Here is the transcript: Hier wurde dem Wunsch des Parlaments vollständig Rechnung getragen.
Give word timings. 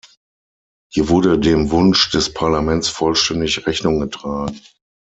Hier 0.91 1.09
wurde 1.09 1.37
dem 1.37 1.69
Wunsch 1.69 2.09
des 2.09 2.33
Parlaments 2.33 2.89
vollständig 2.89 3.67
Rechnung 3.67 3.99
getragen. 3.99 4.59